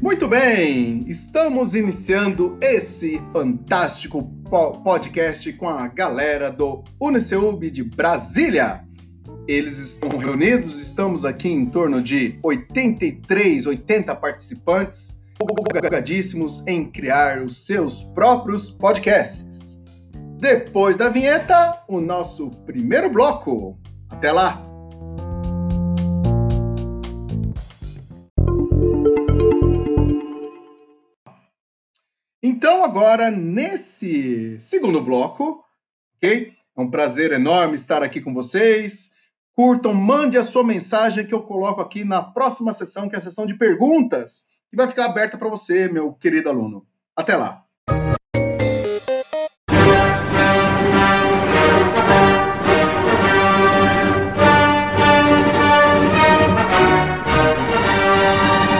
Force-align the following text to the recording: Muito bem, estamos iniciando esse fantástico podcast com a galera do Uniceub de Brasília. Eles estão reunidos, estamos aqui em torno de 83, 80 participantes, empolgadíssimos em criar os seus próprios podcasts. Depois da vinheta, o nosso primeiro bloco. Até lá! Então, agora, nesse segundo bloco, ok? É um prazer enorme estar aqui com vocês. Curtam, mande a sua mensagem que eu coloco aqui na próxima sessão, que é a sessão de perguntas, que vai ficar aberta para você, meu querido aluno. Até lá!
Muito 0.00 0.28
bem, 0.28 1.04
estamos 1.08 1.74
iniciando 1.74 2.56
esse 2.60 3.20
fantástico 3.32 4.22
podcast 4.84 5.52
com 5.54 5.68
a 5.68 5.88
galera 5.88 6.52
do 6.52 6.84
Uniceub 7.00 7.68
de 7.68 7.82
Brasília. 7.82 8.84
Eles 9.48 9.78
estão 9.78 10.16
reunidos, 10.16 10.80
estamos 10.80 11.24
aqui 11.24 11.48
em 11.48 11.66
torno 11.66 12.00
de 12.00 12.38
83, 12.44 13.66
80 13.66 14.14
participantes, 14.14 15.24
empolgadíssimos 15.42 16.64
em 16.68 16.86
criar 16.86 17.42
os 17.42 17.66
seus 17.66 18.02
próprios 18.02 18.70
podcasts. 18.70 19.82
Depois 20.38 20.96
da 20.96 21.08
vinheta, 21.08 21.82
o 21.88 22.00
nosso 22.00 22.52
primeiro 22.64 23.10
bloco. 23.10 23.76
Até 24.08 24.30
lá! 24.30 24.67
Então, 32.42 32.84
agora, 32.84 33.30
nesse 33.30 34.58
segundo 34.60 35.02
bloco, 35.02 35.64
ok? 36.16 36.52
É 36.76 36.80
um 36.80 36.90
prazer 36.90 37.32
enorme 37.32 37.74
estar 37.74 38.02
aqui 38.02 38.20
com 38.20 38.32
vocês. 38.32 39.16
Curtam, 39.52 39.92
mande 39.92 40.38
a 40.38 40.42
sua 40.44 40.62
mensagem 40.62 41.26
que 41.26 41.34
eu 41.34 41.42
coloco 41.42 41.80
aqui 41.80 42.04
na 42.04 42.22
próxima 42.22 42.72
sessão, 42.72 43.08
que 43.08 43.16
é 43.16 43.18
a 43.18 43.20
sessão 43.20 43.44
de 43.44 43.54
perguntas, 43.54 44.50
que 44.70 44.76
vai 44.76 44.88
ficar 44.88 45.06
aberta 45.06 45.36
para 45.36 45.48
você, 45.48 45.88
meu 45.88 46.12
querido 46.12 46.48
aluno. 46.48 46.86
Até 47.16 47.36
lá! 47.36 47.64